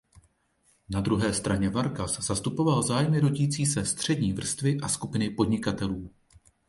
Na 0.89 1.01
druhé 1.01 1.33
straně 1.33 1.69
Vargas 1.69 2.19
zastupoval 2.19 2.83
zájmy 2.83 3.19
rodící 3.19 3.65
se 3.65 3.85
střední 3.85 4.33
vrstvy 4.33 4.77
a 4.81 4.87
skupiny 4.89 5.29
podnikatelů. 5.29 6.09